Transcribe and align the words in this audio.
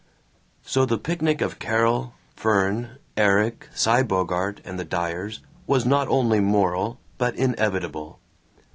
So 0.63 0.83
the 0.83 0.97
picnic 0.97 1.41
of 1.41 1.59
Carol, 1.59 2.15
Fern, 2.35 2.97
Erik, 3.15 3.69
Cy 3.75 4.01
Bogart, 4.01 4.59
and 4.65 4.79
the 4.79 4.83
Dyers 4.83 5.41
was 5.67 5.85
not 5.85 6.07
only 6.07 6.39
moral 6.39 6.99
but 7.19 7.35
inevitable. 7.35 8.17